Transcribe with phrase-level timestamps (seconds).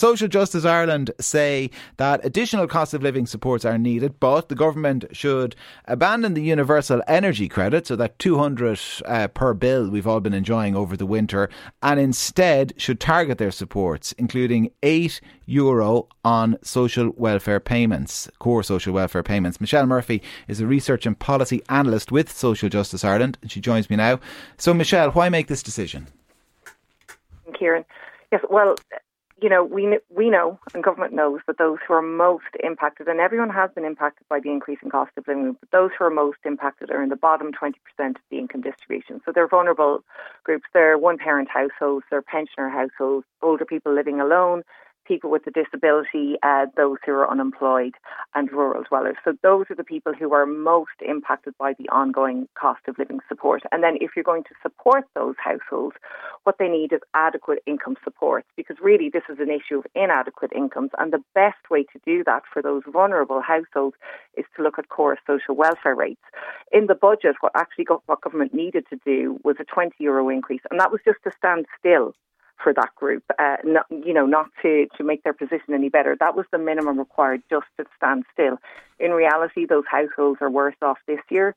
[0.00, 1.68] Social Justice Ireland say
[1.98, 5.54] that additional cost of living supports are needed, but the government should
[5.84, 10.74] abandon the universal energy credit, so that 200 uh, per bill we've all been enjoying
[10.74, 11.50] over the winter,
[11.82, 18.94] and instead should target their supports, including 8 euro on social welfare payments, core social
[18.94, 19.60] welfare payments.
[19.60, 23.90] Michelle Murphy is a research and policy analyst with Social Justice Ireland, and she joins
[23.90, 24.18] me now.
[24.56, 26.06] So, Michelle, why make this decision?
[27.52, 27.84] Kieran.
[28.32, 28.76] Yes, well,
[29.42, 33.20] you know, we we know and government knows that those who are most impacted, and
[33.20, 36.38] everyone has been impacted by the increasing cost of living, but those who are most
[36.44, 39.20] impacted are in the bottom 20% of the income distribution.
[39.24, 40.04] So they're vulnerable
[40.44, 40.66] groups.
[40.72, 44.62] They're one parent households, they're pensioner households, older people living alone,
[45.10, 47.94] people with a disability, uh, those who are unemployed,
[48.36, 49.16] and rural dwellers.
[49.24, 53.18] So those are the people who are most impacted by the ongoing cost of living
[53.28, 53.62] support.
[53.72, 55.96] And then if you're going to support those households,
[56.44, 60.52] what they need is adequate income support because really this is an issue of inadequate
[60.54, 60.90] incomes.
[60.96, 63.96] And the best way to do that for those vulnerable households
[64.36, 66.22] is to look at core social welfare rates.
[66.70, 70.28] In the budget, what actually got, what government needed to do was a 20 euro
[70.28, 72.14] increase, and that was just to stand still
[72.62, 76.16] for that group, uh, not, you know, not to, to make their position any better.
[76.18, 78.58] That was the minimum required just to stand still.
[78.98, 81.54] In reality, those households are worse off this year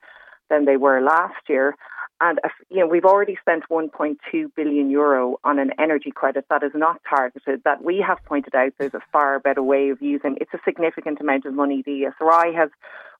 [0.49, 1.75] than they were last year.
[2.21, 4.17] And uh, you know, we've already spent 1.2
[4.55, 7.61] billion euro on an energy credit that is not targeted.
[7.65, 10.37] That we have pointed out there's a far better way of using.
[10.39, 11.81] It's a significant amount of money.
[11.85, 12.69] The ESRI has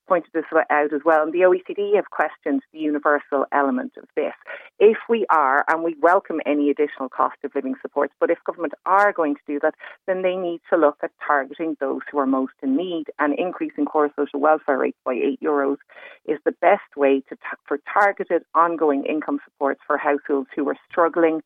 [0.07, 1.23] pointed this out as well.
[1.23, 4.33] And the OECD have questioned the universal element of this.
[4.79, 8.73] If we are, and we welcome any additional cost of living supports, but if government
[8.85, 9.75] are going to do that,
[10.07, 13.05] then they need to look at targeting those who are most in need.
[13.19, 15.77] And increasing core social welfare rates by eight euros
[16.25, 20.77] is the best way to t- for targeted ongoing income supports for households who are
[20.89, 21.41] struggling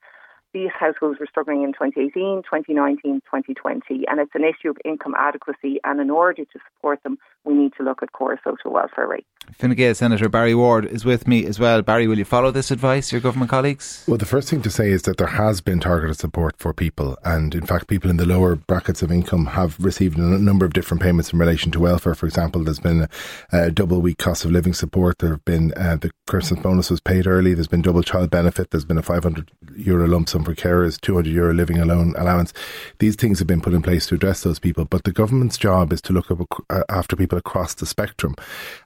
[0.58, 5.80] these households were struggling in 2018, 2019, 2020, and it's an issue of income adequacy.
[5.83, 9.27] And in order to support them, we need to look at core social welfare rates.
[9.54, 11.81] Fine Gael Senator Barry Ward is with me as well.
[11.81, 14.04] Barry, will you follow this advice, your government colleagues?
[14.08, 17.17] Well, the first thing to say is that there has been targeted support for people,
[17.23, 20.73] and in fact, people in the lower brackets of income have received a number of
[20.73, 22.15] different payments in relation to welfare.
[22.15, 25.20] For example, there's been a, a double week cost of living support.
[25.20, 27.54] There have been uh, the Christmas bonus was paid early.
[27.54, 28.71] There's been double child benefit.
[28.71, 32.53] There's been a 500 euro lump sum for carers, 200 euro living alone allowance.
[32.99, 35.91] These things have been put in place to address those people, but the government's job
[35.91, 38.33] is to look up, uh, after people across the spectrum,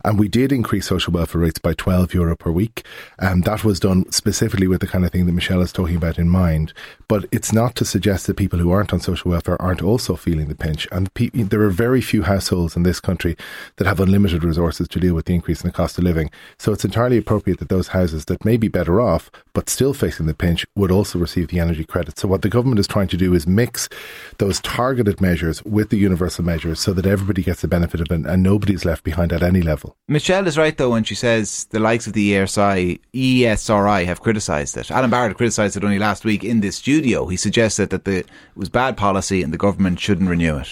[0.04, 2.84] and we did increase social welfare rates by 12 euro per week.
[3.20, 6.18] And that was done specifically with the kind of thing that Michelle is talking about
[6.18, 6.74] in mind.
[7.08, 10.48] But it's not to suggest that people who aren't on social welfare aren't also feeling
[10.48, 10.88] the pinch.
[10.92, 13.38] And pe- there are very few households in this country
[13.76, 16.32] that have unlimited resources to deal with the increase in the cost of living.
[16.58, 20.26] So it's entirely appropriate that those houses that may be better off, but still facing
[20.26, 22.20] the pinch, would also receive the energy credit.
[22.20, 23.90] So what the government is trying to do is mix
[24.38, 28.26] those targeted measures with the universal measures so that everybody gets the benefit of it
[28.26, 29.96] and nobody's left behind at any level.
[30.08, 34.78] Michelle is right though when she says the likes of the ESI, ESRI have criticised
[34.78, 34.92] it.
[34.92, 37.28] Alan Barrett criticised it only last week in this studio.
[37.28, 40.70] He suggested that the, it was bad policy and the government shouldn't renew it.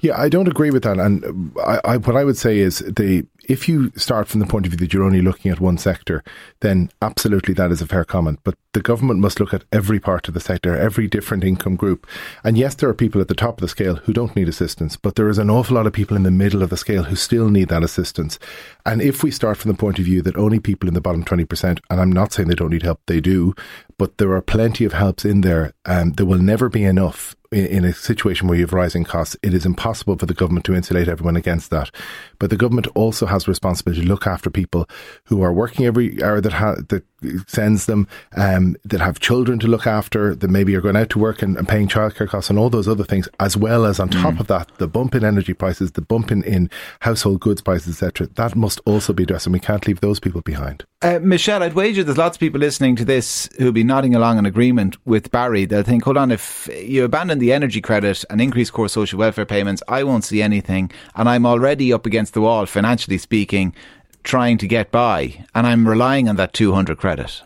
[0.00, 0.98] Yeah, I don't agree with that.
[0.98, 4.64] And I, I, what I would say is the if you start from the point
[4.64, 6.24] of view that you're only looking at one sector,
[6.60, 8.38] then absolutely that is a fair comment.
[8.44, 12.06] But the government must look at every part of the sector, every different income group.
[12.44, 14.96] And yes, there are people at the top of the scale who don't need assistance,
[14.96, 17.14] but there is an awful lot of people in the middle of the scale who
[17.14, 18.38] still need that assistance.
[18.86, 21.22] And if we start from the point of view that only people in the bottom
[21.22, 23.54] 20%, and I'm not saying they don't need help, they do,
[23.98, 27.66] but there are plenty of helps in there, and there will never be enough in,
[27.66, 30.74] in, a situation where you have rising costs, it is impossible for the government to
[30.74, 31.90] insulate everyone against that.
[32.38, 34.88] But the government also has responsibility to look after people
[35.24, 37.04] who are working every hour that ha- that
[37.46, 38.06] sends them,
[38.36, 41.56] um, that have children to look after, that maybe are going out to work and,
[41.56, 44.22] and paying childcare costs and all those other things, as well as on mm.
[44.22, 48.02] top of that, the bump in energy prices, the bump in, in household goods prices,
[48.02, 48.28] etc.
[48.34, 50.84] That must also be addressed, and we can't leave those people behind.
[51.02, 54.38] Uh, Michelle, I'd wager there's lots of people listening to this who'll be nodding along
[54.38, 55.64] in agreement with Barry.
[55.64, 59.44] They'll think, hold on, if you abandon the energy credit and increase core social welfare
[59.44, 60.92] payments, I won't see anything.
[61.16, 63.74] And I'm already up against the wall, financially speaking,
[64.22, 65.44] trying to get by.
[65.54, 67.42] And I'm relying on that 200 credit.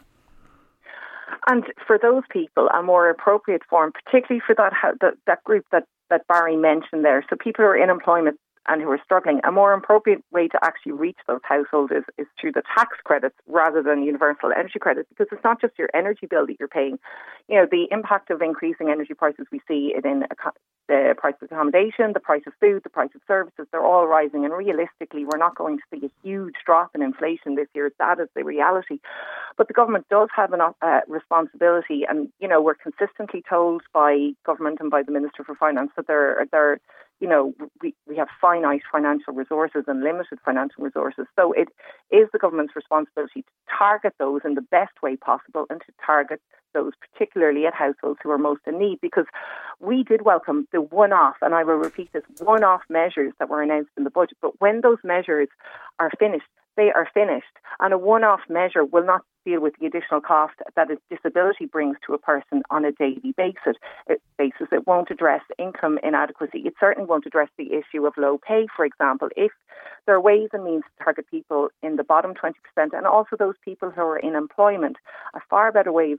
[1.49, 5.85] And for those people, a more appropriate form, particularly for that that, that group that,
[6.11, 8.39] that Barry mentioned there, so people who are in employment
[8.69, 12.27] and who are struggling, a more appropriate way to actually reach those households is, is
[12.41, 16.27] through the tax credits rather than universal energy credits because it's not just your energy
[16.27, 16.99] bill that you're paying.
[17.49, 20.25] You know, the impact of increasing energy prices, we see it in
[20.89, 24.45] the price of accommodation, the price of food, the price of services, they're all rising.
[24.45, 27.91] And realistically, we're not going to see a huge drop in inflation this year.
[27.99, 28.99] That is the reality.
[29.57, 34.31] But the government does have a uh, responsibility, and you know we're consistently told by
[34.45, 36.79] government and by the Minister for Finance that they're they're
[37.21, 41.27] you know, we, we have finite financial resources and limited financial resources.
[41.35, 41.69] So it
[42.11, 43.49] is the government's responsibility to
[43.79, 46.41] target those in the best way possible and to target
[46.75, 49.25] those particularly at households who are most in need because
[49.81, 53.49] we did welcome the one off, and I will repeat this one off measures that
[53.49, 54.37] were announced in the budget.
[54.43, 55.49] But when those measures
[55.99, 57.47] are finished, they are finished.
[57.81, 61.67] And a one off measure will not deal with the additional cost that a disability
[61.67, 63.77] brings to a person on a daily basis.
[64.09, 64.69] It, basis.
[64.73, 66.59] It won't address income inadequacy.
[66.67, 69.29] It certainly won't address the issue of low pay, for example.
[69.37, 69.53] If
[70.05, 73.55] there are ways and means to target people in the bottom 20% and also those
[73.65, 74.97] people who are in employment,
[75.35, 76.17] a far better way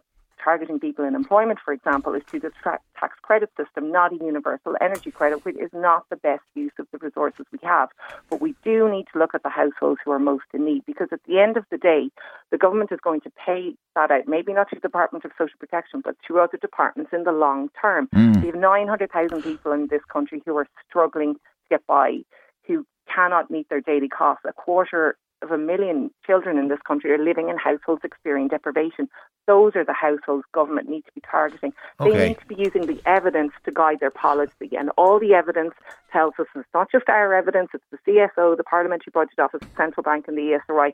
[0.48, 4.16] targeting people in employment, for example, is through the tra- tax credit system, not a
[4.16, 7.90] universal energy credit, which is not the best use of the resources we have.
[8.30, 11.10] But we do need to look at the households who are most in need because
[11.12, 12.10] at the end of the day,
[12.50, 15.60] the government is going to pay that out, maybe not to the Department of Social
[15.60, 18.08] Protection, but to other departments in the long term.
[18.16, 18.40] Mm.
[18.40, 21.40] We have 900,000 people in this country who are struggling to
[21.70, 22.20] get by,
[22.66, 24.46] who cannot meet their daily costs.
[24.48, 29.08] A quarter of a million children in this country are living in households experiencing deprivation.
[29.46, 31.74] Those are the households government need to be targeting.
[32.00, 32.28] They okay.
[32.30, 34.76] need to be using the evidence to guide their policy.
[34.78, 35.74] And all the evidence
[36.12, 39.76] tells us it's not just our evidence, it's the CSO, the Parliamentary Budget Office, the
[39.78, 40.92] Central Bank, and the ESRI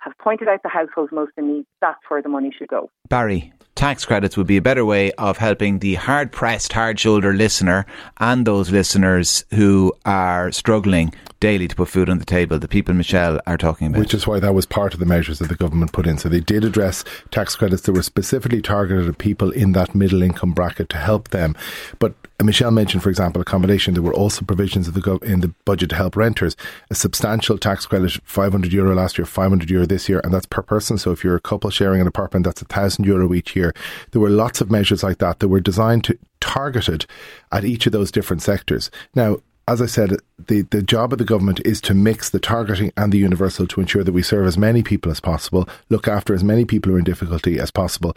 [0.00, 1.66] have pointed out the households most in need.
[1.80, 2.90] That's where the money should go.
[3.08, 7.32] Barry, tax credits would be a better way of helping the hard pressed, hard shoulder
[7.32, 7.86] listener
[8.18, 11.12] and those listeners who are struggling
[11.42, 13.98] daily to put food on the table, the people Michelle are talking about.
[13.98, 16.16] Which is why that was part of the measures that the government put in.
[16.16, 20.22] So they did address tax credits that were specifically targeted at people in that middle
[20.22, 21.56] income bracket to help them.
[21.98, 23.94] But uh, Michelle mentioned, for example, accommodation.
[23.94, 26.56] There were also provisions of the gov- in the budget to help renters.
[26.90, 30.60] A substantial tax credit, 500 euro last year, 500 euro this year, and that's per
[30.60, 30.98] person.
[30.98, 33.72] So if you're a couple sharing an apartment, that's a thousand euro each year.
[34.10, 37.06] There were lots of measures like that that were designed to targeted
[37.50, 38.90] at each of those different sectors.
[39.14, 39.38] Now,
[39.68, 40.16] as I said,
[40.48, 43.80] the, the job of the government is to mix the targeting and the universal to
[43.80, 46.96] ensure that we serve as many people as possible, look after as many people who
[46.96, 48.12] are in difficulty as possible.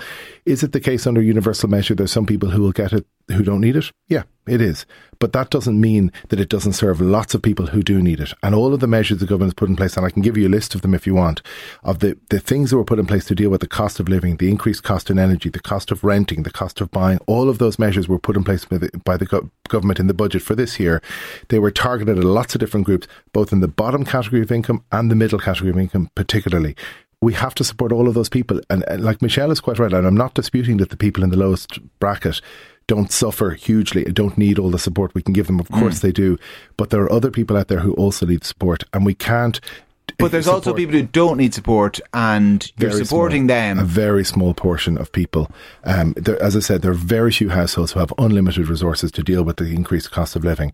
[0.45, 3.43] Is it the case under universal measure there's some people who will get it who
[3.43, 3.91] don't need it?
[4.07, 4.85] Yeah, it is.
[5.19, 8.33] But that doesn't mean that it doesn't serve lots of people who do need it.
[8.43, 10.37] And all of the measures the government has put in place, and I can give
[10.37, 11.41] you a list of them if you want,
[11.83, 14.09] of the, the things that were put in place to deal with the cost of
[14.09, 17.49] living, the increased cost in energy, the cost of renting, the cost of buying, all
[17.49, 20.13] of those measures were put in place by the, by the go- government in the
[20.13, 21.01] budget for this year.
[21.49, 24.83] They were targeted at lots of different groups, both in the bottom category of income
[24.91, 26.75] and the middle category of income, particularly
[27.21, 28.61] we have to support all of those people.
[28.69, 31.31] And, and, like Michelle is quite right, and I'm not disputing that the people in
[31.31, 32.39] the lowest bracket
[32.87, 35.59] don't suffer hugely, don't need all the support we can give them.
[35.59, 36.01] Of course mm.
[36.01, 36.37] they do.
[36.77, 39.59] But there are other people out there who also need support, and we can't
[40.17, 40.67] but there's support.
[40.67, 43.79] also people who don't need support, and you're very supporting small, them.
[43.79, 45.51] A very small portion of people.
[45.83, 49.23] Um, there, as I said, there are very few households who have unlimited resources to
[49.23, 50.71] deal with the increased cost of living.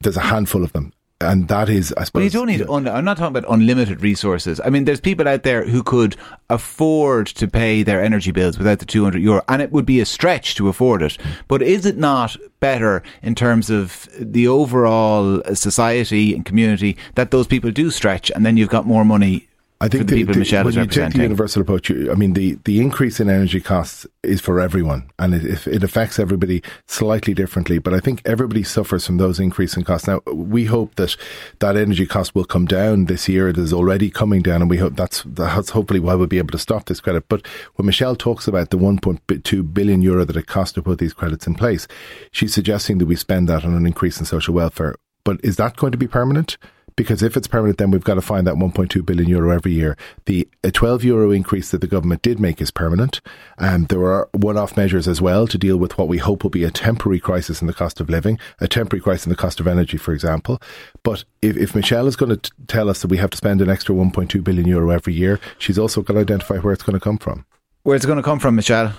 [0.00, 2.20] There's a handful of them, and that is, I suppose.
[2.20, 2.68] Well, you don't need.
[2.68, 4.60] Un- I'm not talking about unlimited resources.
[4.64, 6.16] I mean, there's people out there who could
[6.48, 10.06] afford to pay their energy bills without the 200 euro, and it would be a
[10.06, 11.18] stretch to afford it.
[11.48, 17.48] But is it not better in terms of the overall society and community that those
[17.48, 19.47] people do stretch, and then you've got more money
[19.80, 22.80] I think the, the, the, when you take the universal approach, I mean the, the
[22.80, 27.78] increase in energy costs is for everyone, and it, it affects everybody slightly differently.
[27.78, 30.08] But I think everybody suffers from those increasing costs.
[30.08, 31.14] Now we hope that
[31.60, 33.48] that energy cost will come down this year.
[33.48, 36.50] It is already coming down, and we hope that's that's hopefully why we'll be able
[36.52, 37.28] to stop this credit.
[37.28, 41.14] But when Michelle talks about the 1.2 billion euro that it costs to put these
[41.14, 41.86] credits in place,
[42.32, 44.96] she's suggesting that we spend that on an increase in social welfare.
[45.22, 46.56] But is that going to be permanent?
[46.98, 49.96] Because if it's permanent, then we've got to find that 1.2 billion euro every year.
[50.24, 53.20] The 12 euro increase that the government did make is permanent.
[53.56, 56.64] Um, there are one-off measures as well to deal with what we hope will be
[56.64, 59.68] a temporary crisis in the cost of living, a temporary crisis in the cost of
[59.68, 60.60] energy, for example.
[61.04, 63.62] But if, if Michelle is going to t- tell us that we have to spend
[63.62, 66.98] an extra 1.2 billion euro every year, she's also going to identify where it's going
[66.98, 67.46] to come from.
[67.84, 68.92] Where it's going to come from, Michelle?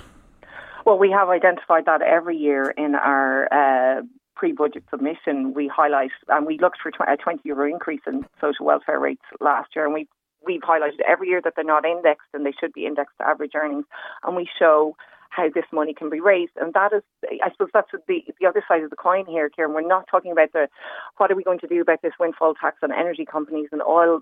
[0.85, 4.01] Well, we have identified that every year in our uh,
[4.39, 8.97] pre-budget submission, we highlight and we looked for a 20 euro increase in social welfare
[8.97, 10.07] rates last year, and we
[10.45, 13.51] we've highlighted every year that they're not indexed and they should be indexed to average
[13.53, 13.83] earnings,
[14.23, 14.95] and we show
[15.29, 16.53] how this money can be raised.
[16.55, 17.03] And that is,
[17.43, 19.73] I suppose, that's the the other side of the coin here, Kieran.
[19.73, 20.69] We're not talking about the
[21.17, 24.21] what are we going to do about this windfall tax on energy companies and oil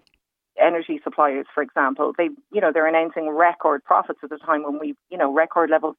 [0.60, 2.14] energy suppliers, for example.
[2.18, 5.70] They, you know, they're announcing record profits at the time when we, you know, record
[5.70, 5.96] level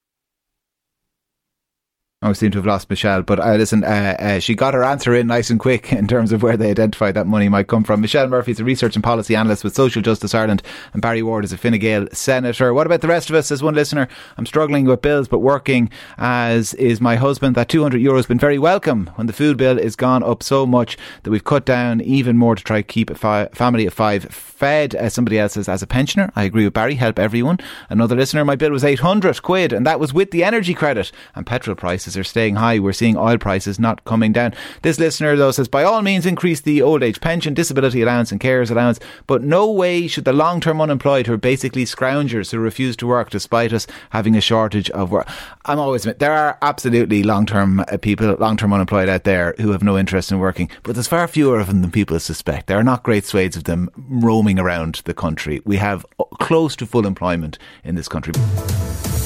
[2.21, 5.15] We seem to have lost Michelle, but uh, listen, uh, uh, she got her answer
[5.15, 8.01] in nice and quick in terms of where they identified that money might come from.
[8.01, 10.61] Michelle Murphy is a research and policy analyst with Social Justice Ireland,
[10.93, 12.75] and Barry Ward is a Fine Gael senator.
[12.75, 13.53] What about the rest of us?
[13.53, 17.55] As one listener, I'm struggling with bills, but working as is my husband.
[17.55, 20.67] That 200 euro has been very welcome when the food bill is gone up so
[20.67, 23.95] much that we've cut down even more to try to keep a fi- family of
[23.95, 24.93] five fed.
[24.97, 26.97] As somebody else says, as a pensioner, I agree with Barry.
[26.97, 27.61] Help everyone.
[27.89, 31.47] Another listener, my bill was 800 quid, and that was with the energy credit and
[31.47, 32.79] petrol prices prices are staying high.
[32.79, 34.55] We're seeing oil prices not coming down.
[34.83, 38.41] This listener, though, says by all means increase the old age pension, disability allowance, and
[38.41, 42.59] carers allowance, but no way should the long term unemployed, who are basically scroungers who
[42.59, 45.29] refuse to work despite us having a shortage of work.
[45.67, 49.73] I'm always, there are absolutely long term uh, people, long term unemployed out there who
[49.73, 52.69] have no interest in working, but there's far fewer of them than people suspect.
[52.69, 55.61] There are not great swathes of them roaming around the country.
[55.65, 58.33] We have uh, close to full employment in this country.